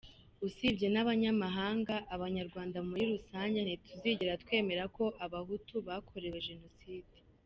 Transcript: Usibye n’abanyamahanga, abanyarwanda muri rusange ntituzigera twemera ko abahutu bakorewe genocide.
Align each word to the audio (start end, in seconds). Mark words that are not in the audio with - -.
Usibye 0.47 0.87
n’abanyamahanga, 0.91 1.95
abanyarwanda 2.15 2.77
muri 2.89 3.03
rusange 3.13 3.57
ntituzigera 3.61 4.39
twemera 4.43 4.83
ko 4.95 5.05
abahutu 5.25 5.73
bakorewe 5.87 6.39
genocide. 6.49 7.15